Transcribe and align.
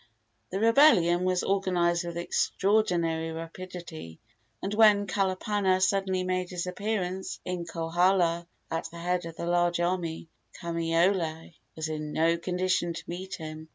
The 0.49 0.59
rebellion 0.59 1.25
was 1.25 1.43
organized 1.43 2.05
with 2.05 2.17
extraordinary 2.17 3.31
rapidity, 3.31 4.19
and 4.59 4.73
when 4.73 5.05
Kalapana 5.05 5.79
suddenly 5.79 6.23
made 6.23 6.49
his 6.49 6.65
appearance 6.65 7.39
in 7.45 7.65
Kohala 7.65 8.47
at 8.71 8.89
the 8.89 8.97
head 8.97 9.27
of 9.27 9.39
a 9.39 9.45
large 9.45 9.79
army, 9.79 10.27
Kamaiole 10.59 11.53
was 11.75 11.87
in 11.87 12.13
no 12.13 12.35
condition 12.39 12.93
to 12.93 13.03
meet 13.11 13.35
him. 13.35 13.69